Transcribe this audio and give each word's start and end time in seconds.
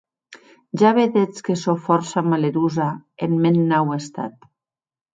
Ja 0.81 0.93
vedetz 0.99 1.43
que 1.49 1.57
sò 1.65 1.77
fòrça 1.89 2.19
malerosa 2.31 2.91
en 3.27 3.39
mèn 3.45 3.63
nau 3.71 3.97
estat. 4.03 4.53